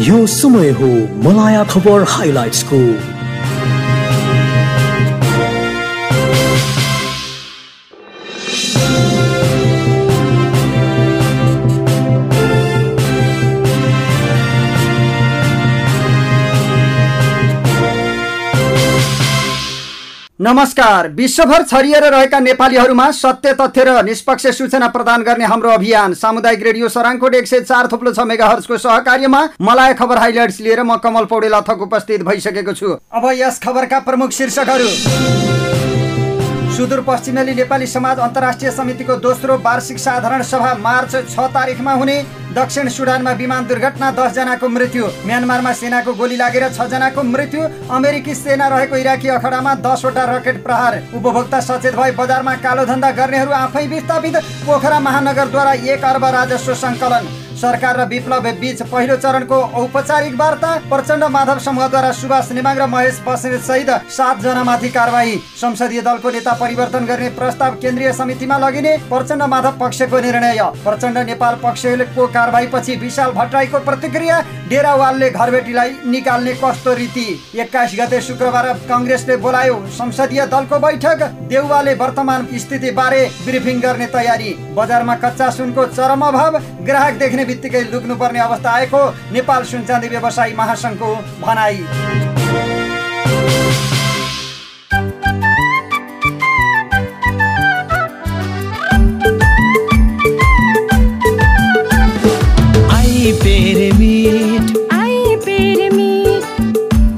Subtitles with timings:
[0.00, 0.86] यो समय हो
[1.24, 2.78] मलाया खबर हाइलाइट्सको
[20.40, 26.62] नमस्कार। विश्वभर छरिएर रहेका नेपालीहरूमा सत्य तथ्य र निष्पक्ष सूचना प्रदान गर्ने हाम्रो अभियान सामुदायिक
[26.62, 30.96] रेडियो सराङकोट एक सय चार थुप्लो छ मेगा हर्सको सहकार्यमा मलाई खबर हाइलाइट्स लिएर म
[30.96, 34.88] कमल पौडेल थक उपस्थित भइसकेको छु। अब यस खबरका प्रमुख शीर्षकहरू।
[36.80, 42.16] सुदूरपश्चिमेली नेपाली समाज अन्तर्राष्ट्रिय समितिको दोस्रो वार्षिक साधारण सभा मार्च छ तारिकमा हुने।
[42.56, 48.96] दक्षिण सुडानमा विमान दुर्घटना दसजनाको मृत्यु। म्यानमारमा सेनाको गोली लागेर छजनाको मृत्यु। अमेरिकी सेना रहेको
[48.96, 55.00] इराकी अखडामा दसवटा रकेट प्रहार। उपभोक्ता सचेत भए बजारमा कालो धन्दा गर्नेहरू आफै विस्थापित। पोखरा
[55.00, 57.28] महानगरद्वारा एक अर्ब राजस्व सङ्कलन।
[57.60, 63.20] सरकार र विप्लव बीच पहिलो चरणको औपचारिक वार्ता प्रचण्ड माधव समूहद्वारा सुभाष नेमाङ र महेश
[63.26, 69.78] बस्नेत सहित सातजनामाथि कारवाही। संसदीय दलको नेता परिवर्तन गर्ने प्रस्ताव केन्द्रीय समितिमा लगिने प्रचण्ड माधव
[69.80, 72.26] पक्षको निर्णय। प्रचण्ड नेपाल पक्षको
[72.72, 77.26] पछि विशाल भट्टराईको प्रतिक्रिया डेरावालले घरबेटीलाई निकाल्ने कस्तो रीति?
[77.56, 84.50] एक्काइस गते शुक्रबार कङ्ग्रेसले बोलायो संसदीय दलको बैठक देउवाले वर्तमान स्थिति बारे ब्रिफिङ गर्ने तयारी।
[84.74, 89.00] बजारमा कच्चा सुनको चरम अभाव ग्राहक देख्ने बित्तिकै लुक्नुपर्ने अवस्था आएको।
[89.32, 91.78] नेपाल सुनचाँदी व्यवसायी महासङ्घको भनाई।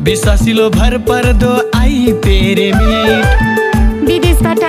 [0.04, 2.70] विश्वासिलो भर पर्दो आई पेरे
[4.06, 4.62] विदेशबाट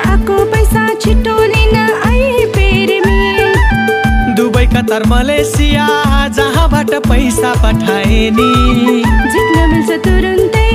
[4.94, 5.86] कतार मलेसिया
[6.38, 8.50] जहाँबाट पैसा पठाए नि
[9.34, 10.70] जित्न मिल्छ तुरुन्तै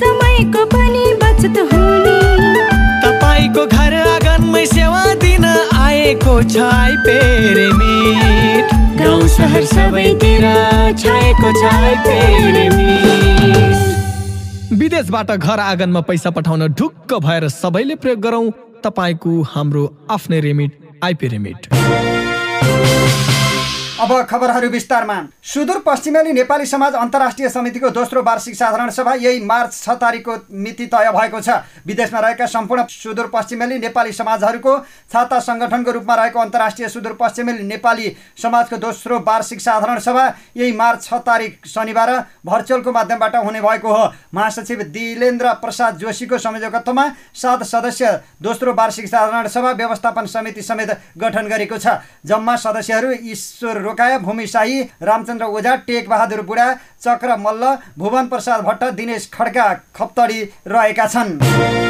[0.00, 2.16] समयको पनि बचत हुने।
[3.04, 10.46] तपाईँको घर आँगनमै सेवा दिन आएको छ आई पेरेमिट गाउँ सहर सबैतिर
[11.02, 13.76] छाएको छ आई पेरेमिट
[14.80, 18.46] विदेशबाट घर आँगनमा पैसा पठाउन ढुक्क भएर सबैले प्रयोग गरौँ
[18.84, 19.84] तपाईँको हाम्रो
[20.16, 20.72] आफ्नै रेमिट
[21.04, 21.60] आइपी रेमिट
[24.00, 29.96] अब खबरहरू विस्तारमा। सुदूरपश्चिमेली नेपाली समाज अन्तर्राष्ट्रिय समितिको दोस्रो वार्षिक साधारण सभा यही मार्च छ
[30.00, 34.76] तारिकको मिति तय भएको छ। विदेशमा रहेका सम्पूर्ण सुदूरपश्चिमेली नेपाली समाजहरूको
[35.12, 40.24] छाता सङ्गठनको रूपमा रहेको अन्तर्राष्ट्रिय सुदूरपश्चिमेली नेपाली समाजको दोस्रो वार्षिक साधारण सभा
[40.56, 42.10] यही मार्च छ तारिक शनिबार
[42.46, 49.48] भर्चुअलको माध्यमबाट हुने भएको हो। महासचिव दिलेन्द्र प्रसाद जोशीको संयोजकत्वमा सात सदस्य दोस्रो वार्षिक साधारण
[49.50, 55.76] सभा व्यवस्थापन समिति समेत गठन गरेको छ। जम्मा सदस्यहरू ईश्वर रोकाया भूमि शाही रामचन्द्र ओझा
[55.86, 61.89] टेक बहादुर बुढा चक्र मल्ल भुवन प्रसाद भट्ट दिनेश खड्का खप्तडी रहेका छन्।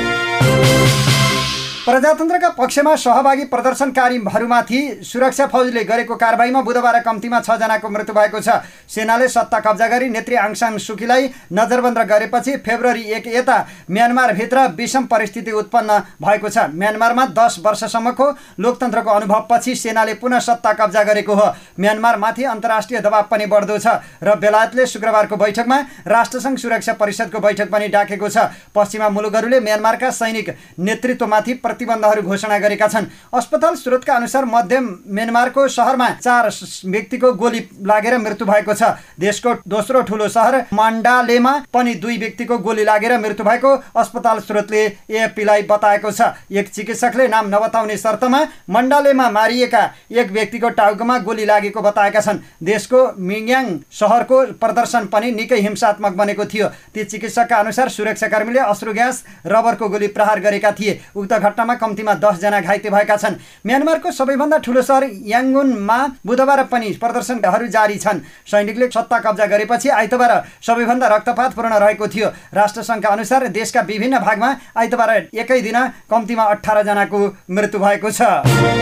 [1.81, 9.29] प्रजातन्त्रका पक्षमा सहभागी प्रदर्शनकारीहरूमाथि सुरक्षा फौजले गरेको कारवाहीमा बुधबार कम्तीमा छजनाको मृत्यु भएको छ। सेनाले
[9.29, 13.57] सत्ता कब्जा गरी नेत्री आङसान सुकीलाई नजरबन्द गरेपछि फेब्रुअरी एक यता
[13.91, 18.29] म्यानमारभित्र विषम परिस्थिति उत्पन्न भएको छ। म्यानमारमा दस वर्षसम्मको
[18.61, 21.49] लोकतन्त्रको अनुभवपछि सेनाले पुनः सत्ता कब्जा गरेको हो।
[21.81, 27.89] म्यानमारमाथि अन्तर्राष्ट्रिय दबाव पनि बढ्दो छ र बेलायतले शुक्रबारको बैठकमा राष्ट्रसङ्घ सुरक्षा परिषदको बैठक पनि
[27.89, 34.81] डाकेको छ। पश्चिमा मुलुकहरूले म्यानमारका सैनिक नेतृत्वमाथि प्रतिबन्धहरू घोषणा गरेका छन्। अस्पताल स्रोतका अनुसार मध्य
[34.81, 36.51] म्यानमारको सहरमा चार
[36.85, 38.83] व्यक्तिको गोली लागेर मृत्यु भएको छ।
[39.21, 45.63] देशको दोस्रो ठुलो सहर मण्डालेमा पनि दुई व्यक्तिको गोली लागेर मृत्यु भएको अस्पताल स्रोतले एएफपीलाई
[45.63, 52.21] बताएको छ। एक चिकित्सकले नाम नबताउने शर्तमा मण्डालेमा मारिएका एक व्यक्तिको टाउकोमा गोली लागेको बताएका
[52.21, 58.93] छन्। देशको मिङ्याङ सहरको प्रदर्शन पनि निकै हिंसात्मक बनेको थियो। ती चिकित्सकका अनुसार सुरक्षाकर्मीले अश्रु
[58.93, 63.37] ग्यास रबरको गोली प्रहार गरेका थिए। उक्त घटनामा घटनामा कम्तीमा दसजना घाइते भएका छन्।
[63.67, 70.33] म्यानमारको सबैभन्दा ठुलो सहर याङ्गुनमा बुधबार पनि प्रदर्शनहरू जारी छन्। सैनिकले सत्ता कब्जा गरेपछि आइतबार
[70.67, 75.79] सबैभन्दा रक्तपातपूर्ण रहेको थियो। राष्ट्रसङ्घका अनुसार देशका विभिन्न भागमा आइतबार एकै दिन
[76.11, 77.19] कम्तीमा अठारजनाको
[77.51, 78.80] मृत्यु भएको छ।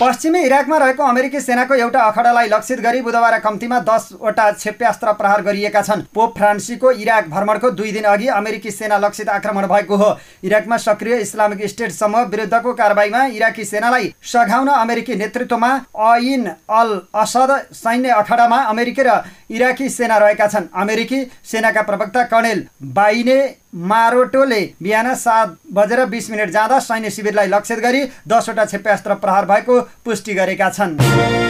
[0.00, 5.82] पश्चिमी इराकमा रहेको अमेरिकी सेनाको एउटा अखडालाई लक्षित गरी बुधबार कम्तीमा दसवटा क्षेप्यास्त्र प्रहार गरिएका
[5.82, 10.76] छन्। पोप फ्रान्सिसको इराक भ्रमणको दुई दिन अघि अमेरिकी सेना लक्षित आक्रमण भएको हो। इराकमा
[10.78, 15.72] सक्रिय इस्लामिक स्टेट समूह विरुद्धको कारवाहीमा इराकी सेनालाई सघाउन अमेरिकी नेतृत्वमा
[16.08, 19.20] ऐन अल असद सैन्य अखडामा अमेरिकी र
[19.50, 23.40] इराकी सेना रहेका छन्। अमेरिकी सेनाका प्रवक्ता कर्णेल बाइने
[23.72, 29.80] मारोटोले बिहान सात बजेर बिस मिनट जाँदा सैन्य शिविरलाई लक्षित गरी दसवटा क्षेप्यास्त्र प्रहार भएको
[30.04, 31.49] पुष्टि गरेका छन्।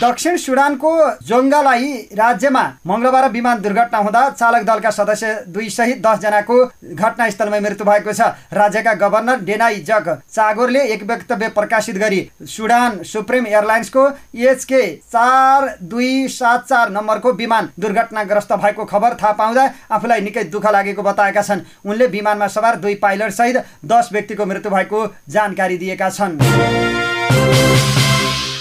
[0.00, 0.90] दक्षिण सुडानको
[1.28, 6.56] जोङ्गालाई राज्यमा मङ्गलबार विमान दुर्घटना हुँदा चालक दलका सदस्य दुई सहित दसजनाको
[6.94, 13.46] घटनास्थलमै मृत्यु भएको छ। राज्यका गभर्नर डेनाई जग चागोरले एक वक्तव्य प्रकाशित गरी सुडान सुप्रिम
[13.46, 14.06] एयरलाइन्सको
[14.44, 20.66] एचके चार दुई सात चार नम्बरको विमान दुर्घटनाग्रस्त भएको खबर थाहा पाउँदा आफूलाई निकै दुःख
[20.68, 23.56] लागेको बताएका छन्। उनले विमानमा सवार दुई पाइलट सहित
[23.86, 26.97] दस व्यक्तिको मृत्यु भएको जानकारी दिएका छन्।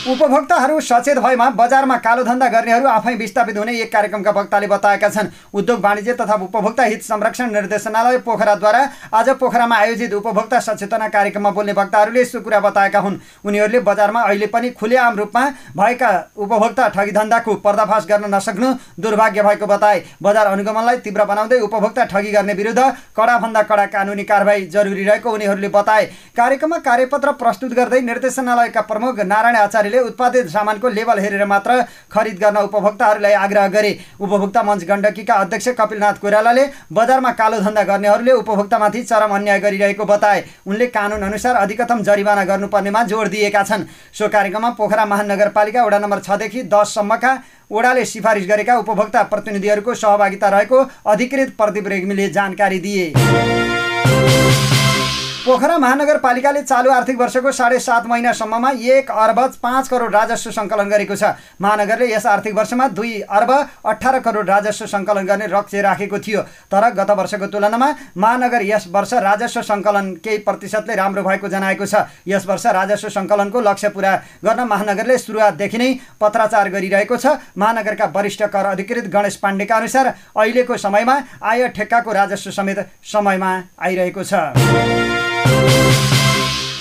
[0.07, 5.79] उपभोक्ताहरू सचेत भएमा बजारमा कालोधन्दा गर्नेहरू आफै विस्थापित हुने एक कार्यक्रमका वक्ताले बताएका छन्। उद्योग
[5.83, 8.81] वाणिज्य तथा उपभोक्ता हित संरक्षण निर्देशनालय पोखराद्वारा
[9.13, 14.47] आज पोखरामा आयोजित उपभोक्ता सचेतना कार्यक्रममा बोल्ने वक्ताहरूले सो कुरा बताएका हुन्। उनीहरूले बजारमा अहिले
[14.47, 15.43] पनि खुलेआम रूपमा
[15.75, 22.31] भएका उपभोक्ता ठगीधन्दाको पर्दाफास गर्न नसक्नु दुर्भाग्य भएको बताए। बजार अनुगमनलाई तीव्र बनाउँदै उपभोक्ता ठगी
[22.31, 22.79] गर्ने विरुद्ध
[23.17, 26.05] कडाभन्दा कडा कानुनी कारवाही जरुरी रहेको उनीहरूले बताए।
[26.37, 32.57] कार्यक्रममा कार्यपत्र प्रस्तुत गर्दै निर्देशनालयका प्रमुख नारायण आचार्यले उत्पादित सामानको लेबल हेरेर मात्र खरिद गर्न
[32.59, 39.35] उपभोक्ताहरूलाई आग्रह गरे। उपभोक्ता मञ्च गण्डकीका अध्यक्ष कपिलनाथ कोइरालाले बजारमा कालो धन्दा गर्नेहरूले उपभोक्तामाथि चरम
[39.35, 45.05] अन्याय गरिरहेको बताए। उनले कानुन अनुसार अधिकतम जरिवाना गर्नुपर्नेमा जोड दिएका छन्। सो कार्यक्रममा पोखरा
[45.07, 47.37] महानगरपालिका वडा नम्बर छदेखि दससम्मका
[47.71, 53.66] ओडाले सिफारिस गरेका उपभोक्ता प्रतिनिधिहरूको सहभागिता रहेको अधिकृत प्रदीप रेग्मीले जानकारी दिए।
[55.47, 61.15] पोखरा महानगरपालिकाले चालु आर्थिक वर्षको साढे सात महिनासम्ममा एक अर्ब पाँच करोड राजस्व सङ्कलन गरेको
[61.15, 61.23] छ।
[61.61, 63.51] महानगरले यस आर्थिक वर्षमा दुई अर्ब
[63.87, 69.13] अठार करोड राजस्व सङ्कलन गर्ने लक्ष्य राखेको थियो। तर गत वर्षको तुलनामा महानगर यस वर्ष
[69.23, 74.11] राजस्व सङ्कलन केही प्रतिशतले राम्रो भएको जनाएको छ। यस वर्ष राजस्व सङ्कलनको लक्ष्य पुरा
[74.43, 75.89] गर्न महानगरले सुरुवातदेखि नै
[76.19, 82.51] पत्राचार गरिरहेको छ। महानगरका वरिष्ठ कर अधिकृत गणेश पाण्डेका अनुसार अहिलेको समयमा आय ठेक्काको राजस्व
[82.51, 84.96] समेत समयमा आइरहेको छ।
[85.67, 86.16] Thank you.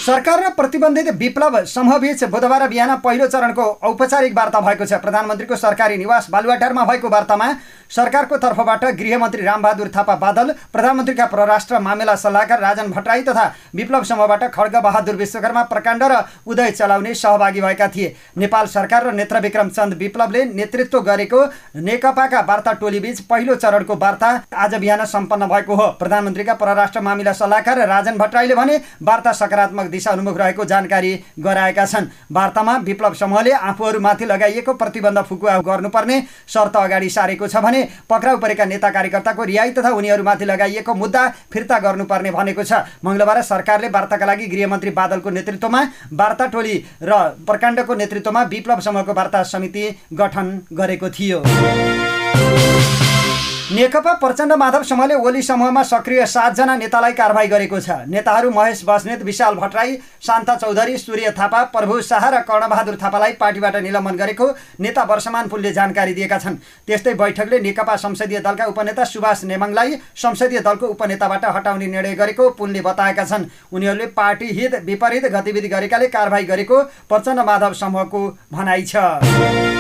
[0.07, 5.97] सरकार र प्रतिबन्धित विप्लव समूहबीच बुधबार बिहान पहिलो चरणको औपचारिक वार्ता भएको छ। प्रधानमन्त्रीको सरकारी
[5.99, 7.49] निवास बालुवाटारमा भएको वार्तामा
[7.91, 14.45] सरकारको तर्फबाट गृहमन्त्री रामबहादुर थापा बादल प्रधानमन्त्रीका परराष्ट्र मामिला सल्लाहकार राजन भट्टराई तथा विप्लव समूहबाट
[14.55, 19.69] खड्ग बहादुर विश्वकर्मा प्रकाण्ड र उदय चलाउने सहभागी भएका थिए। नेपाल सरकार र नेत्र विक्रम
[19.71, 21.43] चन्द विप्लवले नेतृत्व गरेको
[21.81, 27.87] नेकपाका वार्ता टोलीबीच पहिलो चरणको वार्ता आज बिहान सम्पन्न भएको हो। प्रधानमन्त्रीका परराष्ट्र मामिला सल्लाहकार
[27.89, 34.25] राजन भट्टराईले भने वार्ता सकारात्मक दिशा उन्मुख रहेको जानकारी गराएका छन्। वार्तामा विप्लव समूहले आफूहरूमाथि
[34.27, 39.91] लगाइएको प्रतिबन्ध फुकुवा गर्नुपर्ने शर्त अगाडि सारेको छ भने पक्राउ परेका नेता कार्यकर्ताको रिहाई तथा
[39.93, 45.83] उनीहरूमाथि लगाइएको मुद्दा फिर्ता गर्नुपर्ने भनेको छ। मङ्गलबार सरकारले वार्ताका लागि गृहमन्त्री बादलको नेतृत्वमा
[46.13, 47.13] वार्ता टोली र
[47.47, 51.96] प्रकाण्डको नेतृत्वमा विप्लव समूहको वार्ता समिति गठन गरेको थियो।
[53.67, 59.23] नेकपा प्रचण्ड माधव समूहले ओली समूहमा सक्रिय सातजना नेतालाई कारवाही गरेको छ। नेताहरू महेश बस्नेत
[59.27, 64.47] विशाल भट्टराई शान्ता चौधरी सूर्य थापा प्रभु शाह र कर्णबहादुर थापालाई पार्टीबाट निलम्बन गरेको
[64.81, 70.61] नेता वर्षमान पुलले जानकारी दिएका छन्। त्यस्तै बैठकले नेकपा संसदीय दलका उपनेता सुभाष नेमाङलाई संसदीय
[70.63, 76.47] दलको उपनेताबाट हटाउने निर्णय गरेको पुलले बताएका छन्। उनीहरूले पार्टी हित विपरीत गतिविधि गरेकाले कारवाही
[76.47, 79.76] गरेको प्रचण्ड माधव समूहको भनाइ छ।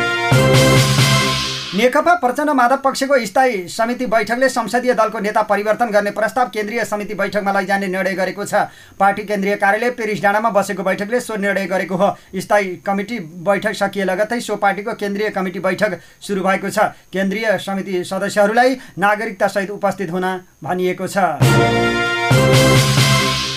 [1.76, 7.14] नेकपा प्रचण्ड माधव पक्षको स्थायी समिति बैठकले संसदीय दलको नेता परिवर्तन गर्ने प्रस्ताव केन्द्रीय समिति
[7.14, 8.54] बैठकमा लैजाने निर्णय गरेको छ।
[8.98, 14.06] पार्टी केन्द्रीय कार्यालय पेरिस डाँडामा बसेको बैठकले सो निर्णय गरेको हो। स्थायी कमिटी बैठक सकिए
[14.06, 16.78] लगत्तै सो पार्टीको केन्द्रीय कमिटी बैठक सुरु भएको छ।
[17.12, 20.24] केन्द्रीय समिति सदस्यहरूलाई नागरिकतासहित उपस्थित हुन
[20.64, 23.05] भनिएको छ।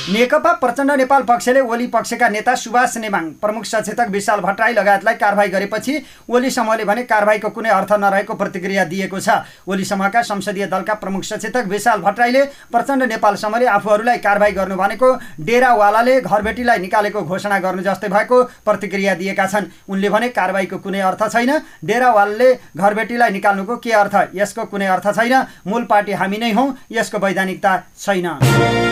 [0.09, 5.49] नेकपा प्रचण्ड नेपाल पक्षले ओली पक्षका नेता सुभाष नेमाङ प्रमुख सचेतक विशाल भट्टराई लगायतलाई कारवाही
[5.49, 5.97] गरेपछि
[6.29, 9.29] ओली समूहले भने कारवाहीको कुनै अर्थ नरहेको प्रतिक्रिया दिएको छ।
[9.69, 15.13] ओली समूहका संसदीय दलका प्रमुख सचेतक विशाल भट्टराईले प्रचण्ड नेपाल समूहले आफूहरूलाई कारवाही गर्नु भनेको
[15.45, 21.23] डेरावालाले घरबेटीलाई निकालेको घोषणा गर्नु जस्तै भएको प्रतिक्रिया दिएका छन्। उनले भने कारवाहीको कुनै अर्थ
[21.29, 21.51] छैन।
[21.85, 24.15] डेरावालले घरबेटीलाई निकाल्नुको के अर्थ?
[24.33, 28.88] यसको कुनै अर्थ छैन। मूल पार्टी हामी नै हौँ। यसको वैधानिकता छैन।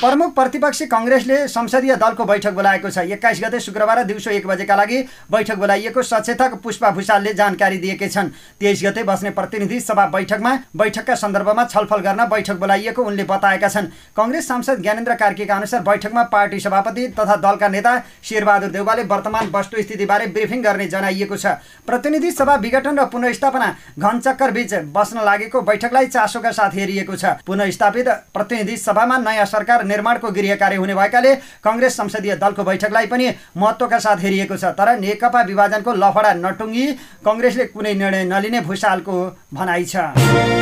[0.00, 4.98] प्रमुख प्रतिपक्षी कङ्ग्रेसले संसदीय दलको बैठक बोलाएको छ। एक्काइस गते शुक्रबार दिउँसो एक बजेका लागि
[5.30, 8.28] बैठक बोलाइएको सचेतक पुष्पा भूषालले जानकारी दिएकै छन्।
[8.60, 13.90] तेइस गते बस्ने प्रतिनिधि सभा बैठकमा बैठकका सन्दर्भमा छलफल गर्न बैठक बोलाइएको उनले बताएका छन्।
[14.16, 17.92] कङ्ग्रेस सांसद ज्ञानेन्द्र कार्कीका अनुसार बैठकमा पार्टी सभापति तथा दलका नेता
[18.24, 24.74] शेरबहादुर देउवाले वर्तमान वस्तुस्थितिबारे ब्रिफिङ गर्ने जनाइएको छ। प्रतिनिधि सभा विघटन र पुनर्स्थापना घनचक्कर बीच
[24.96, 30.76] बस्न लागेको बैठकलाई चासोका साथ हेरिएको छ। पुनर्स्थापित प्रतिनिधि सभामा नयाँ सरकार निर्माणको गृह कार्य
[30.76, 36.32] हुने भएकाले कङ्ग्रेस संसदीय दलको बैठकलाई पनि महत्त्वका साथ हेरिएको छ। तर नेकपा विभाजनको लफडा
[36.40, 36.86] नटुङ्गी
[37.26, 39.16] कङ्ग्रेसले कुनै निर्णय नलिने भूषालको
[39.54, 40.59] भनाइ छ।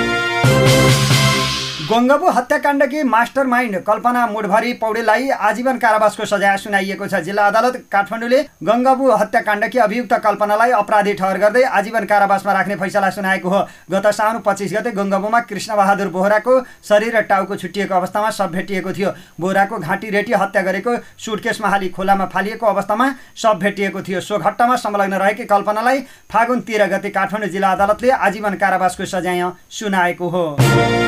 [1.89, 8.41] गङ्गबु हत्याकाण्डकी मास्टर माइन्ड कल्पना मुडभरी पौडेललाई आजीवन कारावासको सजाय सुनाइएको छ। जिल्ला अदालत काठमाडौँले
[8.69, 14.39] गङ्गबु हत्याकाण्डकी अभियुक्त कल्पनालाई अपराधी ठहर गर्दै आजीवन कारावासमा राख्ने फैसला सुनाएको हो। गत साउन
[14.45, 20.11] पच्चिस गते गङ्गबुमा कृष्णबहादुर बोहराको शरीर र टाउको छुट्टिएको अवस्थामा शव भेटिएको थियो। बोहराको घाँटी
[20.11, 25.45] रेटी हत्या गरेको सुटकेस हाली खोलामा फालिएको अवस्थामा शव भेटिएको थियो। सो घट्टामा संलग्न रहेकी
[25.49, 31.08] कल्पनालाई फागुन तेह्र गते काठमाडौँ जिल्ला अदालतले आजीवन कारावासको सजाय सुनाएको हो।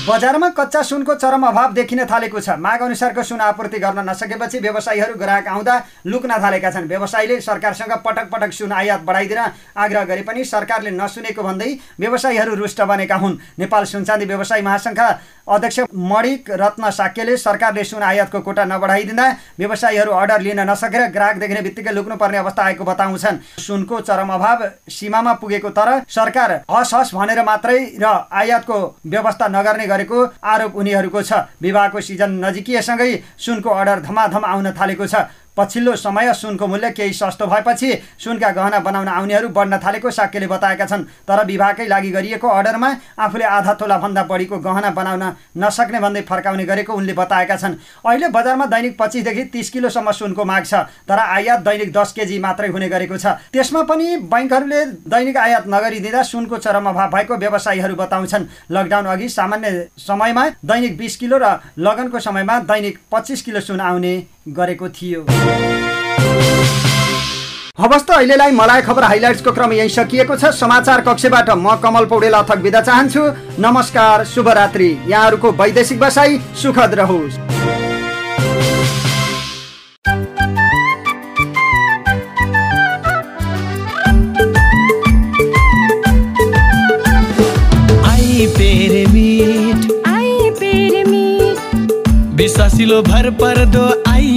[0.00, 5.14] बजारमा कच्चा सुनको चरम अभाव देखिन थालेको छ। माग अनुसारको सुन आपूर्ति गर्न नसकेपछि व्यवसायीहरू
[5.14, 5.74] ग्राहक आउँदा
[6.06, 9.38] लुक्न थालेका छन्। व्यवसायीले सरकारसँग पटक पटक सुन आयात बढाइदिन
[9.76, 15.08] आग्रह गरे पनि सरकारले नसुनेको भन्दै व्यवसायीहरू रुष्ट बनेका हुन्। नेपाल सुनचाँदी व्यवसायी महासङ्घका
[15.50, 15.80] अध्यक्ष
[16.10, 19.26] मणिक रत्न साक्यले सरकारले सुन आयातको कोटा नबढाइदिँदा
[19.58, 25.32] व्यवसायीहरू अर्डर लिन नसकेर ग्राहक देखिने बित्तिकै लुक्नुपर्ने अवस्था आएको बताउँछन्। सुनको चरम अभाव सीमामा
[25.34, 31.32] पुगेको तर सरकार हस हस भनेर मात्रै र आयातको व्यवस्था नगर्ने गरेको आरोप उनीहरूको छ।
[31.60, 35.14] विवाहको सिजन नजिकिएसँगै सुनको अर्डर धमाधम आउन थालेको छ।
[35.60, 40.86] पछिल्लो समय सुनको मूल्य केही सस्तो भएपछि सुनका गहना बनाउन आउनेहरू बढ्न थालेको साक्यले बताएका
[40.86, 42.88] छन्। तर विवाहकै लागि गरिएको अर्डरमा
[43.20, 45.22] आफूले आधा तोलाभन्दा बढीको गहना बनाउन
[45.58, 50.64] नसक्ने भन्दै फर्काउने गरेको उनले बताएका छन्। अहिले बजारमा दैनिक पच्चिसदेखि तिस किलोसम्म सुनको माग
[50.64, 55.64] छ तर आयात दैनिक दस केजी मात्रै हुने गरेको छ। त्यसमा पनि बैङ्कहरूले दैनिक आयात
[55.68, 61.60] नगरिदिँदा सुनको चरम अभाव भएको व्यवसायीहरू बताउँछन्। लकडाउन अघि सामान्य समयमा दैनिक बिस किलो र
[61.78, 64.14] लगनको समयमा दैनिक पच्चिस किलो सुन आउने
[64.50, 65.20] गरेको थियो।
[67.80, 72.34] हवस् त अहिलेलाई मलाई खबर हाइलाइट्सको क्रम यही सकिएको छ। समाचार कक्षबाट म कमल पौडेल
[72.34, 73.22] अथक बिदा चाहन्छु।
[73.58, 77.38] नमस्कार शुभरात्रि। यहाँहरूको वैदेशिक बसाई सुखद रहोस्।
[88.10, 91.56] आई पेरे मिट आई पेरे मिट
[92.36, 93.88] विश्वासिलो भर पर्दो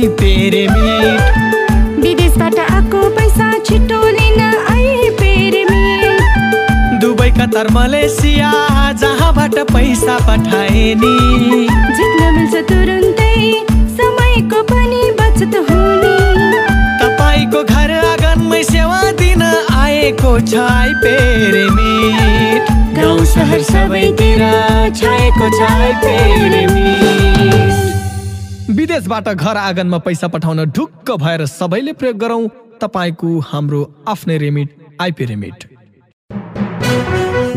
[0.03, 4.41] आई पेरे मिट विदेशबाट आएको पैसा छिटो लिन
[4.71, 8.51] आई पेरे मिट दुबई कतार मलेसिया
[9.03, 11.13] जहाँबाट पैसा पठाए नि
[11.99, 13.37] जित्न मिल्छ तुरुन्तै
[13.99, 16.17] समयको पनि बचत हुने।
[17.03, 19.43] तपाईँको घर आँगनमै सेवा दिन
[19.83, 24.43] आएको छ आई पेरे मिट गाउँ सहर सबैतिर
[24.99, 27.82] छाएको छ आई पेरे मिट
[28.93, 32.47] विदेशबाट घर आँगनमा पैसा पठाउन ढुक्क भएर सबैले प्रयोग गरौँ।
[32.77, 34.69] तपाईँको हाम्रो आफ्नै रेमिट
[35.01, 35.65] आइपी रेमिट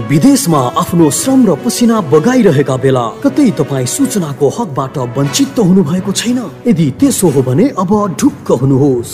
[0.08, 6.40] विदेशमा आफ्नो श्रम र पसिना बगाइरहेका बेला कतै तपाईँ सूचनाको हकबाट वञ्चित त हुनुभएको छैन।
[6.66, 9.12] यदि त्यसो हो भने अब ढुक्क हुनुहोस्।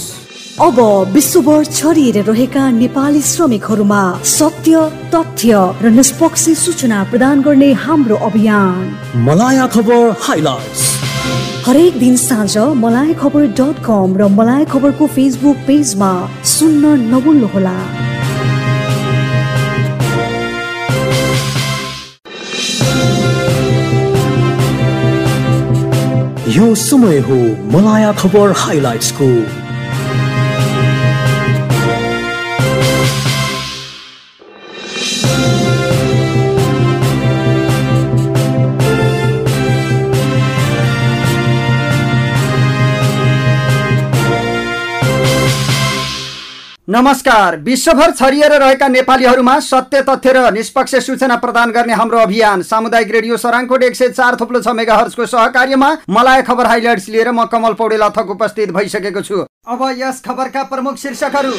[0.63, 0.79] अब
[1.13, 5.53] विश्वभर छरिएर रहेका नेपाली श्रमिकहरूमा सत्य तथ्य
[5.83, 8.83] र निष्पक्ष सूचना प्रदान गर्ने हाम्रो अभियान।
[9.27, 10.92] मलाया खबर हाइलाइट्स
[11.67, 16.11] हरेक दिन साँझ मलाई खबर डट कम र मलाई खबरको फेसबुक पेजमा
[16.45, 17.77] सुन्न नभुल्नुहोला
[26.57, 27.41] यो समय हो
[27.73, 29.62] मलाया खबर हाइलाइट्सको।
[46.89, 53.11] नमस्कार। विश्वभर छरिएर रहेका नेपालीहरूमा सत्य तथ्य र निष्पक्ष सूचना प्रदान गर्ने हाम्रो अभियान सामुदायिक
[53.13, 57.45] रेडियो सराङकोट एक सय चार थुप्लो छ मेगा हर्सको सहकार्यमा मलाई खबर हाइलाइट्स लिएर म
[57.47, 61.53] कमल पौडेल अथक उपस्थित भइसकेको छु। अब यस खबरका प्रमुख शीर्षकहरू।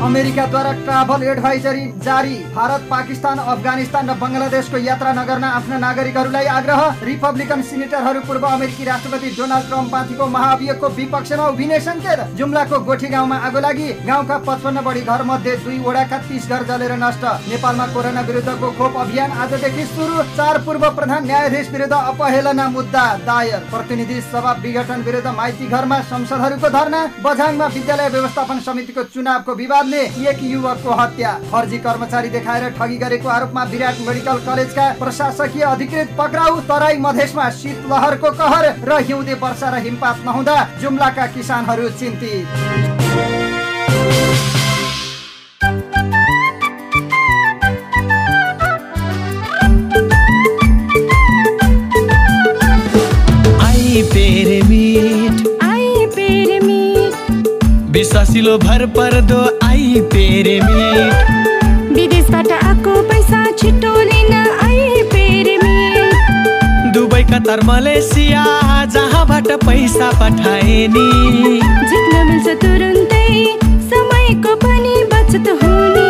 [0.00, 7.62] अमेरिकाद्वारा ट्राभल एडभाइजरी जारी। भारत पाकिस्तान अफगानिस्तान र बङ्गलादेशको यात्रा नगर्न आफ्ना नागरिकहरूलाई आग्रह। रिपब्लिकन
[7.62, 13.60] सिनेटरहरू पूर्व अमेरिकी राष्ट्रपति डोनाल्ड ट्रम्प माथिको महाअभियोगको विपक्षमा उभिने सङ्केत जुम्लाको गोठी गाउँमा आगो
[13.60, 18.70] लागि गाउँका पचपन्न बढी घर मध्ये दुई वडाका तिस घर जलेर नष्ट। नेपालमा कोरोना विरुद्धको
[18.80, 25.04] खोप अभियान आजदेखि सुरु। चार पूर्व प्रधान न्यायाधीश विरुद्ध अपहेलना मुद्दा दायर। प्रतिनिधि सभा विघटन
[25.04, 29.54] विरुद्ध माइती घरमा संसदहरूको धरना। बझाङमा विद्यालय व्यवस्थापन समितिको चुनावको
[29.90, 36.14] विवादले एक युवकको हत्या। फर्जी कर्मचारी देखाएर ठगी गरेको आरोपमा विराट मेडिकल कलेजका प्रशासकीय अधिकृत
[36.18, 42.46] पक्राउ तराई मधेसमा शीतलहरको कहर र हिउँदे वर्षा र हिमपात नहुँदा जुम्लाका किसानहरू चिन्तित।
[53.60, 57.48] आई पेरे मिट आई पेरे मिट
[57.90, 59.42] विश्वासिलो भर पर्दो
[61.94, 64.34] विदेशबाट आएको पैसा छिटो लिन
[65.62, 66.12] मिट
[66.94, 68.44] दुबई कतार मलेसिया
[68.94, 71.06] जहाँबाट पैसा पठाए नि।
[71.90, 73.26] जित्न मिल्छ तुरुन्तै
[73.90, 76.08] समयको पनि बचत हुने।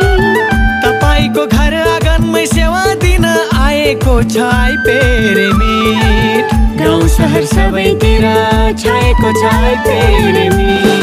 [0.84, 6.46] तपाईँको घर आँगनमै सेवा दिन आएको छ आई पेरे मिट
[6.80, 8.24] गाउँ सहर सबैतिर
[8.84, 10.99] छाएको छ आई पेरे मिट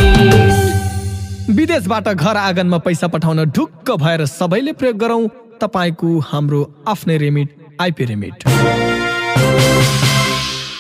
[1.67, 5.27] विदेशबाट घर आँगनमा पैसा पठाउन ढुक्क भएर सबैले प्रयोग गरौँ।
[5.59, 7.49] तपाईँको हाम्रो आफ्नै रेमिट
[7.81, 8.43] आइपी रेमिट।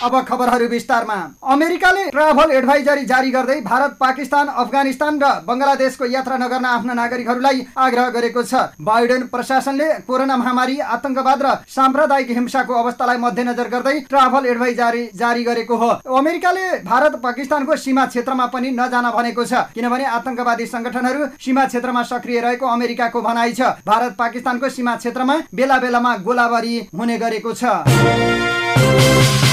[0.03, 6.65] अब खबरहरू विस्तारमा। अमेरिकाले ट्राभल एडभाइजरी जारी गर्दै भारत पाकिस्तान अफगानिस्तान र बङ्गलादेशको यात्रा नगर्न
[6.67, 13.67] आफ्ना नागरिकहरूलाई आग्रह गरेको छ। बाइडेन प्रशासनले कोरोना महामारी आतंकवाद र साम्प्रदायिक हिंसाको अवस्थालाई मध्यनजर
[13.67, 19.65] गर्दै ट्राभल एडभाइजरी जारी गरेको हो। अमेरिकाले भारत पाकिस्तानको सीमा क्षेत्रमा पनि नजान भनेको छ
[19.73, 25.77] किनभने आतंकवादी संगठनहरू सीमा क्षेत्रमा सक्रिय रहेको अमेरिकाको भनाइ छ। भारत पाकिस्तानको सीमा क्षेत्रमा बेला
[25.79, 29.46] बेलामा गोलाबारी हुने गरेको छ।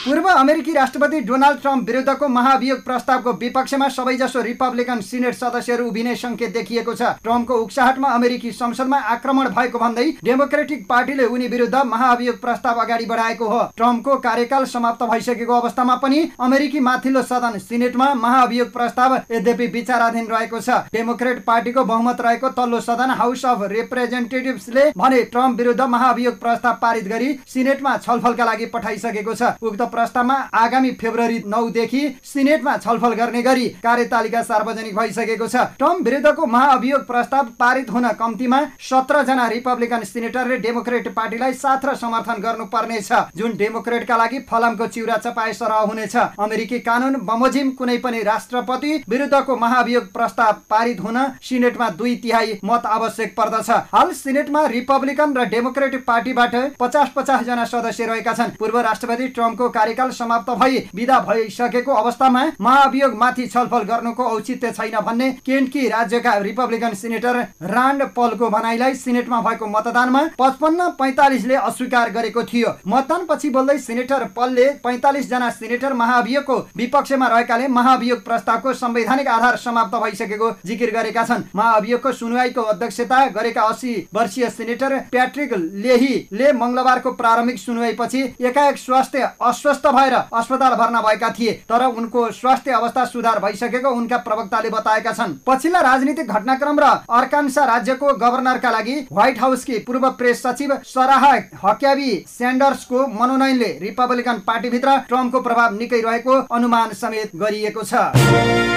[0.00, 6.52] पूर्व अमेरिकी राष्ट्रपति डोनाल्ड ट्रम्प विरुद्धको महाभियोग प्रस्तावको विपक्षमा सबैजसो रिपब्लिकन सिनेट सदस्यहरू उभिने सङ्केत
[6.52, 12.80] देखिएको छ। ट्रम्पको उक्साहटमा अमेरिकी संसदमा आक्रमण भएको भन्दै डेमोक्रेटिक पार्टीले उनी विरुद्ध महाभियोग प्रस्ताव
[12.80, 19.16] अगाडि बढाएको हो। ट्रम्पको कार्यकाल समाप्त भइसकेको अवस्थामा पनि अमेरिकी माथिल्लो सदन सिनेटमा महाभियोग प्रस्ताव
[19.32, 25.58] यद्यपि विचाराधीन रहेको छ। डेमोक्रेट पार्टीको बहुमत रहेको तल्लो सदन हाउस अफ रिप्रेजेन्टेटिभ्सले भने ट्रम्प
[25.58, 32.02] विरुद्ध महाभियोग प्रस्ताव पारित गरी सिनेटमा छलफलका लागि पठाइसकेको छ। उक्त प्रस्तावमा आगामी फेब्रुअरी नौदेखि
[32.24, 38.60] सिनेटमा छलफल गर्ने गरी कार्यतालिका सार्वजनिक भइसकेको छ। ट्रम्प विरुद्धको महाअभियोग प्रस्ताव पारित हुन कम्तीमा
[38.80, 45.16] सत्र जना रिपब्लिकन सिनेटरले डेमोक्रेट पार्टीलाई साथ र समर्थन गर्नुपर्नेछ। जुन डेमोक्रेटका लागि फलामको चिउरा
[45.18, 51.88] चपाए सरह हुनेछ। अमेरिकी कानुन बमोजिम कुनै पनि राष्ट्रपति विरुद्धको महाअभियोग प्रस्ताव पारित हुन सिनेटमा
[51.92, 58.06] दुई तिहाई मत आवश्यक पर्दछ। हाल सिनेटमा रिपब्लिकन र डेमोक्रेटिक पार्टीबाट पचास पचास जना सदस्य
[58.06, 64.24] रहेका छन्। पूर्व राष्ट्रपति ट्रम्पको कार्यकाल समाप्त भई विदा भइसकेको अवस्थामा महाअभियोग माथि छलफल गर्नुको
[64.26, 71.54] औचित्य छैन भन्ने केन्टकी राज्यका रिपब्लिकन सिनेटर रान्ड पलको भनाइलाई सिनेटमा भएको मतदानमा पचपन्न पैतालिसले
[71.56, 78.24] अस्वीकार गरेको थियो। मतदान पछि बोल्दै सिनेटर पलले पैतालिस जना सिनेटर महाअभियोगको विपक्षमा रहेकाले महाअभियोग
[78.24, 84.98] प्रस्तावको संवैधानिक आधार समाप्त भइसकेको जिकिर गरेका छन्। महाअभियोगको सुनवाईको अध्यक्षता गरेका अस्सी वर्षीय सिनेटर
[85.10, 89.30] प्याट्रिक लेहीले मङ्गलबारको प्रारम्भिक सुनवाई पछि एकाएक स्वास्थ्य
[89.70, 95.12] अस्वस्थ भएर अस्पताल भर्ना भएका थिए तर उनको स्वास्थ्य अवस्था सुधार भइसकेको उनका प्रवक्ताले बताएका
[95.12, 101.26] छन्। पछिल्ला राजनीतिक घटनाक्रम र अर्कान्सा राज्यको गभर्नरका लागि व्हाइट हाउसकी पूर्व प्रेस सचिव सराह
[101.62, 108.69] हक्याबी स्यान्डर्सको मनोनयनले रिपब्लिकन पार्टीभित्र ट्रम्पको प्रभाव निकै रहेको अनुमान समेत गरिएको छ।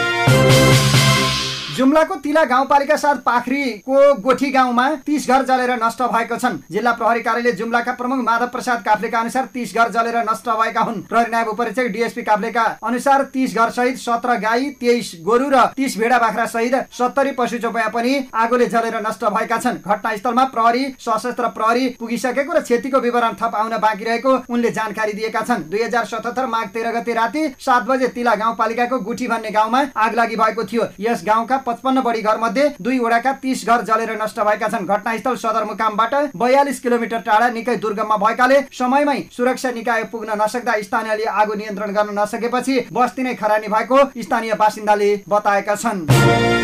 [1.74, 7.22] जुम्लाको तिला गाउँपालिका साथ पाखरीको गोठी गाउँमा तीस घर जलेर नष्ट भएको छन्। जिल्ला प्रहरी
[7.22, 11.48] कार्यालय जुम्लाका प्रमुख माधव प्रसाद काफ्लेका अनुसार तीस घर जलेर नष्ट भएका हुन्। प्रहरी नायब
[11.50, 16.46] उपरीक्षक डिएसपी काफ्लेका अनुसार तीस घर सहित सत्र गाई तेइस गोरु र तीस भेडा बाख्रा
[16.48, 22.54] सहित सत्तरी पशु चौपया पनि आगोले जलेर नष्ट भएका छन्। घटनास्थलमा प्रहरी सशस्त्र प्रहरी पुगिसकेको
[22.54, 26.68] र क्षतिको विवरण थप आउन बाँकी रहेको उनले जानकारी दिएका छन्। दुई हजार सतहत्तर माघ
[26.70, 31.26] तेह्र गते राति सात बजे तिला गाउँपालिकाको गुठी भन्ने गाउँमा आग लागि भएको थियो। यस
[31.26, 36.80] गाउँका पचपन्न बढी घर मध्ये दुईवटाका तीस घर जलेर नष्ट भएका छन्। घटनास्थल सदरमुकामबाट बयालिस
[36.80, 42.80] किलोमिटर टाढा निकै दुर्गममा भएकाले समयमै सुरक्षा निकाय पुग्न नसक्दा स्थानीयले आगो नियन्त्रण गर्न नसकेपछि
[42.94, 46.63] बस्ती नै खरानी भएको स्थानीय बासिन्दाले बताएका छन्।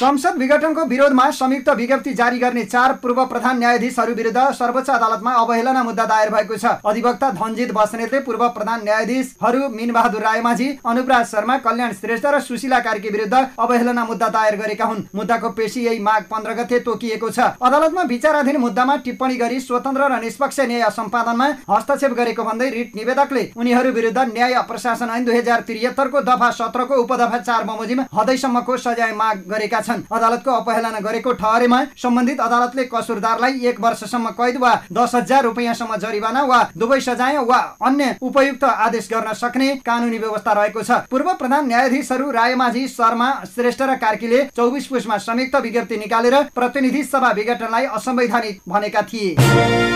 [0.00, 5.82] संसद विघटनको विरोधमा संयुक्त विज्ञप्ति जारी गर्ने चार पूर्व प्रधान न्यायाधीशहरू विरुद्ध सर्वोच्च अदालतमा अवहेलना
[5.82, 11.92] मुद्दा दायर भएको छ। अधिवक्ता धनजित बस्नेतले पूर्व प्रधान न्यायाधीशहरू मिनबहादुर रायमाझी अनुपराज शर्मा कल्याण
[11.92, 16.54] श्रेष्ठ र सुशीला कार्की विरुद्ध अवहेलना मुद्दा दायर गरेका हुन्। मुद्दाको पेशी यही माघ पन्ध्र
[16.54, 22.44] गते तोकिएको छ। अदालतमा विचाराधीन मुद्दामा टिप्पणी गरी स्वतन्त्र र निष्पक्ष न्याय सम्पादनमा हस्तक्षेप गरेको
[22.44, 27.62] भन्दै रिट निवेदकले उनीहरू विरुद्ध न्याय प्रशासन ऐन दुई हजार त्रिहत्तरको दफा सत्रको उपदफा चार
[27.66, 34.30] बमोजिम हदैसम्मको सजाय माग गरेका छन्। अदालतको अपहेलना गरेको ठहरेमा सम्बन्धित अदालतले कसुरदारलाई एक वर्षसम्म
[34.38, 39.68] कैद वा दस हजार रुपियाँसम्म जरिवाना वा दुवै सजाय वा अन्य उपयुक्त आदेश गर्न सक्ने
[39.82, 45.56] कानुनी व्यवस्था रहेको छ। पूर्व प्रधान न्यायाधीशहरू रायमाझी शर्मा श्रेष्ठ र कार्कीले चौबिस पुसमा संयुक्त
[45.58, 49.89] विज्ञप्ति निकालेर प्रतिनिधि सभा विघटनलाई असंवैधानिक भनेका थिए।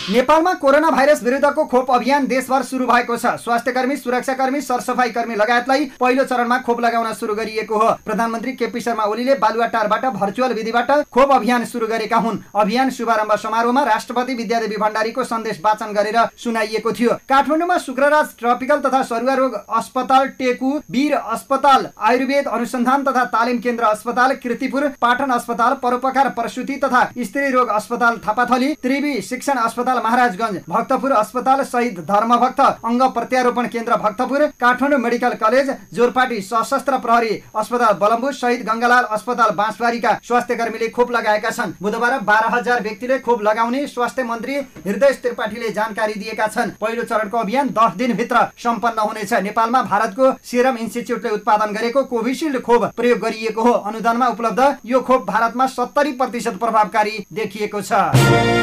[0.00, 5.84] नेपालमा कोरोना भाइरस विरुद्धको खोप अभियान देशभर सुरु भएको छ। स्वास्थ्यकर्मी सुरक्षाकर्मी सरसफाई कर्मी लगायतलाई
[6.00, 11.32] पहिलो चरणमा खोप लगाउन सुरु गरिएको हो। प्रधानमन्त्री केपी शर्मा ओलीले बालुवाटारबाट भर्चुअल विधिबाट खोप
[11.32, 17.18] अभियान सुरु गरेका हुन्। अभियान शुभारम्भ समारोहमा राष्ट्रपति विद्यादेवी भण्डारीको सन्देश वाचन गरेर सुनाइएको थियो।
[17.28, 23.84] काठमाडौँमा शुक्रराज ट्रपिकल तथा सरुवा रोग अस्पताल टेकु वीर अस्पताल आयुर्वेद अनुसन्धान तथा तालिम केन्द्र
[23.86, 30.60] अस्पताल कृतिपुर पाटन अस्पताल परोपकार प्रसुति तथा स्त्री रोग अस्पताल थापाथली त्रिवी शिक्षण अस्पताल महाराजगञ्ज
[30.68, 37.94] भक्तपुर अस्पताल शहीद धर्मभक्त अङ्ग प्रत्यारोपण केन्द्र भक्तपुर काठमाडौँ मेडिकल कलेज जोरपाटी सशस्त्र प्रहरी अस्पताल
[38.00, 43.42] बलम्बु शहीद गङ्गालाल अस्पताल बाँसबारीका स्वास्थ्य कर्मीले खोप लगाएका छन्। बुधबार बाह्र हजार व्यक्तिले खोप
[43.42, 44.54] लगाउने स्वास्थ्य मन्त्री
[44.86, 50.76] हृदय त्रिपाठीले जानकारी दिएका छन्। पहिलो चरणको अभियान दस दिनभित्र सम्पन्न हुनेछ। नेपालमा भारतको सिरम
[50.78, 56.58] इन्स्टिच्युटले उत्पादन गरेको कोभिसिल्ड खोप प्रयोग गरिएको हो। अनुदानमा उपलब्ध यो खोप भारतमा सत्तरी प्रतिशत
[56.60, 58.59] प्रभावकारी देखिएको छ।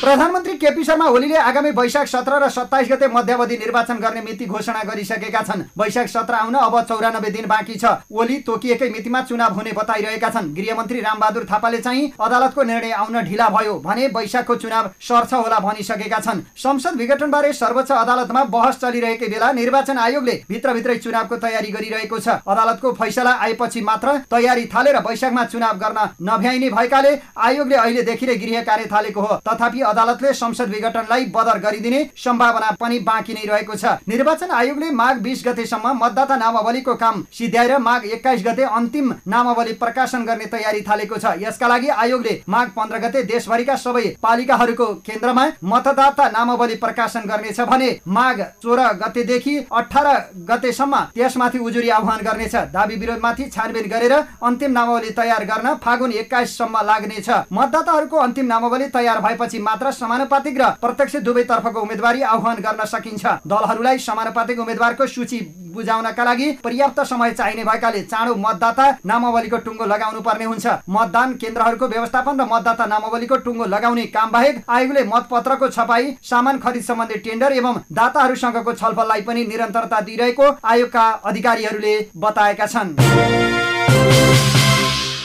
[0.00, 4.82] प्रधानमन्त्री केपी शर्मा ओलीले आगामी वैशाख सत्र र सत्ताइस गते मध्यावधि निर्वाचन गर्ने मिति घोषणा
[4.88, 9.72] गरिसकेका छन्। वैशाख सत्र आउन अब चौरानब्बे दिन बाँकी छ। ओली तोकिएकै मितिमा चुनाव हुने
[9.76, 15.34] बताइरहेका छन्। गृहमन्त्री रामबहादुर थापाले चाहिँ अदालतको निर्णय आउन ढिला भयो भने वैशाखको चुनाव सर्छ
[15.34, 21.70] होला भनिसकेका छन्। संसद विघटनबारे सर्वोच्च अदालतमा बहस चलिरहेकै बेला निर्वाचन आयोगले भित्रभित्रै चुनावको तयारी
[21.76, 28.26] गरिरहेको छ। अदालतको फैसला आएपछि मात्र तयारी थालेर वैशाखमा चुनाव गर्न नभ्याइने भएकाले आयोगले अहिलेदेखि
[28.26, 33.44] नै गृह कार्य थालेको हो। तथापि अदालतले संसद विघटनलाई बदर गरिदिने सम्भावना पनि बाँकी नै
[33.46, 39.12] रहेको छ। निर्वाचन आयोगले माघ बिस गतेसम्म मतदाता नामावलीको काम सिध्याएर माघ एक्काइस गते अन्तिम
[39.28, 44.86] नामावली प्रकाशन गर्ने तयारी थालेको छ। यसका लागि आयोगले माघ पन्ध्र गते देशभरिका सबै पालिकाहरूको
[45.06, 50.06] केन्द्रमा मतदाता नामावली प्रकाशन गर्नेछ भने माघ चौध गतेदेखि अठार
[50.48, 56.80] गतेसम्म त्यसमाथि उजुरी आह्वान गर्नेछ। दावी विरोधमाथि छानबिन गरेर अन्तिम नामावली तयार गर्न फागुन एक्काइससम्म
[56.86, 62.84] लाग्नेछ। मतदाताहरूको अन्तिम नामावली तयार भएपछि मात्र मात्र समानुपातिक र प्रत्यक्ष दुवैतर्फको उम्मेदवारी आह्वान गर्न
[62.84, 65.40] सकिन्छ। दलहरूलाई समानुपातिक उम्मेद्वारको सूची
[65.72, 71.86] बुझाउनका लागि पर्याप्त समय चाहिने भएकाले चाँडो मतदाता नामावलीको टुङ्गो लगाउनु पर्ने हुन्छ। मतदान केन्द्रहरूको
[71.88, 77.52] व्यवस्थापन र मतदाता नामावलीको टुङ्गो लगाउने काम बाहेक आयोगले मतपत्रको छपाई सामान खरिद सम्बन्धी टेन्डर
[77.56, 83.49] एवं दाताहरूसँगको छलफललाई पनि निरन्तरता दिइरहेको आयोगका अधिकारीहरूले बताएका छन्।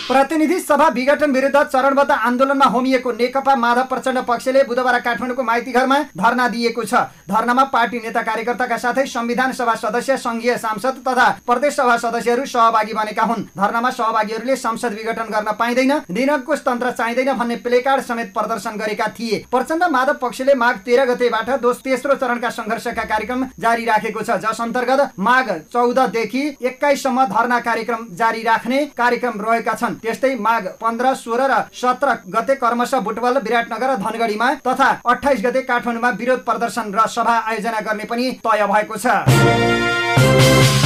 [0.08, 5.98] प्रतिनिधि सभा विघटन विरुद्ध चरणबद्ध आन्दोलनमा होमिएको नेकपा माधव प्रचण्ड पक्षले बुधबार काठमाडौँको माइती घरमा
[6.18, 6.94] धरना दिएको छ।
[7.30, 12.94] धरनामा पार्टी नेता कार्यकर्ताका साथै संविधान सभा सदस्य संघीय सांसद तथा प्रदेश सभा सदस्यहरू सहभागी
[12.94, 18.78] बनेका हुन्। धरनामा सहभागीहरूले संसद विघटन गर्न पाइँदैन दिनकुश तन्त्र चाहिँदैन भन्ने प्लेकार्ड समेत प्रदर्शन
[18.78, 24.22] गरेका थिए। प्रचण्ड माधव पक्षले माघ तेह्र गतेबाट दोष तेस्रो चरणका सङ्घर्षका कार्यक्रम जारी राखेको
[24.22, 30.64] छ जस अन्तर्गत माघ चौधदेखि एक्काइससम्म धरना कार्यक्रम जारी राख्ने कार्यक्रम रहेका छन्। त्यस्तै माघ
[30.82, 36.40] पन्ध्र सोह्र र सत्र गते कर्मश बुटवल विराटनगर र धनगढीमा तथा अठाइस गते काठमाडौँमा विरोध
[36.50, 40.85] प्रदर्शन र सभा आयोजना गर्ने पनि तय भएको छ।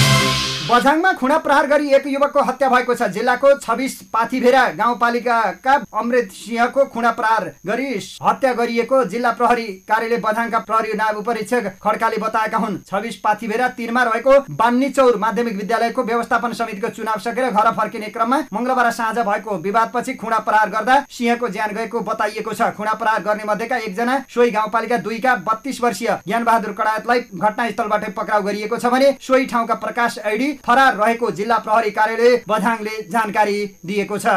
[0.69, 6.83] बझाङमा खुडा प्रहार गरी एक युवकको हत्या भएको छ। जिल्लाको छबिस पाथिभेरा गाउँपालिकाका अमृत सिंहको
[6.93, 7.87] खुडा प्रहार गरी
[8.21, 14.03] हत्या गरिएको जिल्ला प्रहरी कार्यालय बझाङका प्रहरी नायब उपरीक्षक खड्काले बताएका हुन्। छबिस पाथिभेरा तिनमा
[14.03, 19.57] रहेको बान्नी चौर माध्यमिक विद्यालयको व्यवस्थापन समितिको चुनाव सकेर घर फर्किने क्रममा मङ्गलबार साँझ भएको
[19.59, 24.51] विवादपछि खुडा प्रहार गर्दा सिंहको ज्यान गएको बताइएको छ। खुडा प्रहार गर्ने मध्येका एकजना सोही
[24.51, 30.57] गाउँपालिका दुईका बत्तीस वर्षीय ज्ञानबहादुर कडायतलाई घटनास्थलबाट पक्राउ गरिएको छ भने सोही ठाउँका प्रकाश ऐडी
[30.65, 34.27] फरार रहेको जिल्ला प्रहरी कार्यालय बझाङले जानकारी दिएको छ।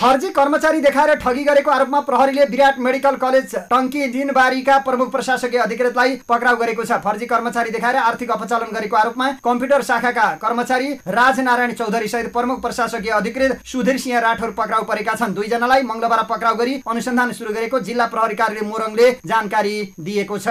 [0.00, 6.16] फर्जी कर्मचारी देखाएर ठगी गरेको आरोपमा प्रहरीले विराट मेडिकल कलेज टङ्की दिनबारीका प्रमुख प्रशासकीय अधिकृतलाई
[6.28, 12.08] पक्राउ गरेको छ। फर्जी कर्मचारी देखाएर आर्थिक अपचालन गरेको आरोपमा कम्प्युटर शाखाका कर्मचारी राजनारायण चौधरी
[12.08, 17.32] सहित प्रमुख प्रशासकीय अधिकृत सुधीर सिंह राठौर पक्राउ परेका छन्। दुईजनालाई मङ्गलबार पक्राउ गरी अनुसन्धान
[17.34, 20.48] सुरु गरेको जिल्ला प्रहरी कार्यालय मोरङले जानकारी दिएको छ।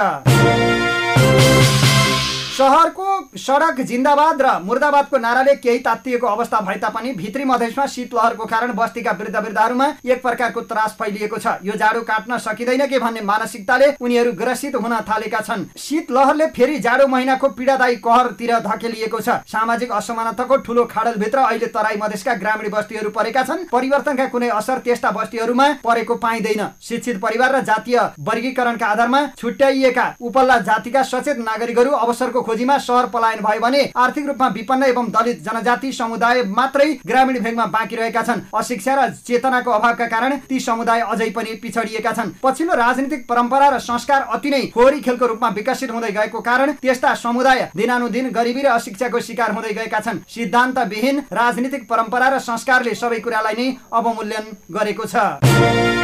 [2.60, 8.72] सहरको सडक जिन्दाबाद र मुर्दाबादको नाराले केही तात्तिएको अवस्था भए तापनि भित्री मधेसमा शीतलहरको कारण
[8.76, 13.88] बस्तीका वृद्ध वृद्धाहरूमा एक प्रकारको त्रास फैलिएको छ। यो जाडो काट्न सकिँदैन के भन्ने मानसिकताले
[13.98, 20.58] उनीहरू ग्रसित हुन थालेका छन्। शीतलहरले फेरि जाडो महिनाको पीडादायी कहरतिर धकेलिएको छ। सामाजिक असमानताको
[20.68, 26.16] ठुलो खाडलभित्र अहिले तराई मधेसका ग्रामीण बस्तीहरू परेका छन्। परिवर्तनका कुनै असर त्यस्ता बस्तीहरूमा परेको
[26.18, 33.06] पाइँदैन। शिक्षित परिवार र जातीय वर्गीकरणका आधारमा छुट्याइएका उपल्ला जातिका सचेत नागरिकहरू अवसरको खोजीमा सहर
[33.10, 38.22] पलायन भयो भने आर्थिक रूपमा विपन्न एवं दलित जनजाति समुदाय मात्रै ग्रामीण भेगमा बाँकी रहेका
[38.24, 43.70] छन्। अशिक्षा र चेतनाको अभावका कारण ती समुदाय अझै पनि पिछडिएका छन्। पछिल्लो राजनीतिक परम्परा
[43.70, 48.62] र संस्कार अति नै फोहोरी खेलको रूपमा विकसित हुँदै गएको कारण त्यस्ता समुदाय दिनानुदिन गरिबी
[48.62, 54.46] र अशिक्षाको शिकार हुँदै गएका छन्। सिद्धान्तविहीन राजनीतिक परम्परा र संस्कारले सबै कुरालाई नै अवमूल्यन
[54.72, 55.99] गरेको छ।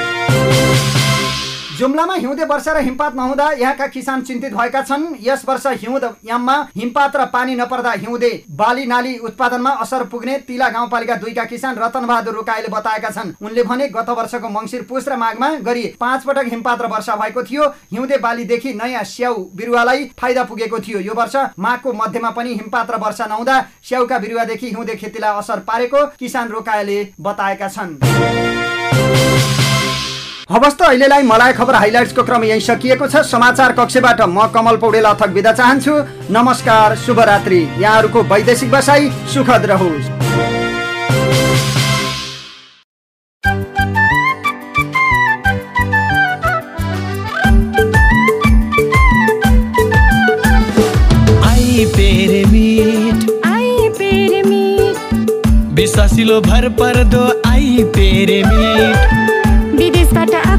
[1.75, 6.55] जुम्लामा हिउँदे वर्षा र हिमपात नहुँदा यहाँका किसान चिन्तित भएका छन्। यस वर्ष हिउँद याममा
[6.75, 12.05] हिमपात र पानी नपर्दा हिउँदे बाली नाली उत्पादनमा असर पुग्ने तिला गाउँपालिका दुईका किसान रतन
[12.07, 16.47] बहादुर रोकाईले बताएका छन्। उनले भने गत वर्षको मङ्सिर पुस र माघमा गरी पाँच पटक
[16.47, 21.35] हिमपात र वर्षा भएको थियो। हिउँदे बालीदेखि नयाँ स्याउ बिरुवालाई फाइदा पुगेको थियो। यो वर्ष
[21.59, 26.97] माघको मध्यमा पनि हिमपात र वर्षा नहुँदा स्याउका बिरुवादेखि हिउँदे खेतीलाई असर पारेको किसान रोकाएले
[27.19, 27.99] बताएका छन्।
[30.49, 35.05] हवस् त अहिलेलाई मलाई खबर हाइलाइट्सको क्रम यही सकिएको छ। समाचार कक्षबाट म कमल पौडेल
[35.10, 35.93] अथक बिदा चाहन्छु।
[36.29, 40.13] नमस्कार शुभरात्रि। यहाँहरूको वैदेशिक बसाई सुखद रहोस्।
[55.75, 59.35] विश्वासिलो भर पर्दो आई पेरे मिट।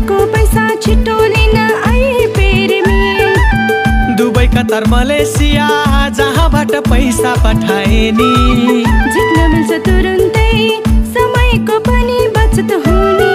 [0.06, 5.66] आएको पैसा छिटो लिन आई पेरे मिट दुबई कतार मलेसिया
[6.18, 8.30] जहाँबाट पैसा पठाए नि
[9.14, 10.52] जित्न मिल्छ तुरुन्तै
[11.16, 13.32] समयको पनि बचत हुने।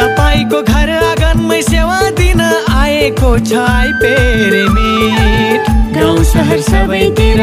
[0.00, 7.40] तपाईँको घर आँगनमै सेवा दिन आएको छ आई पेरे मिट गाउँ सहर सबैतिर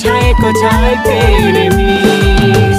[0.00, 2.71] छाएको छ आई पेरे मिट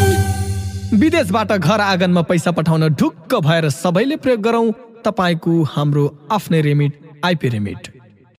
[1.23, 4.71] विदेशबाट घर आँगनमा पैसा पठाउन ढुक्क भएर सबैले प्रयोग गरौँ।
[5.05, 7.87] तपाईँको हाम्रो आफ्नै रेमिट आइपी रेमिट